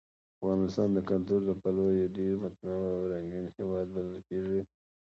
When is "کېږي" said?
4.29-4.61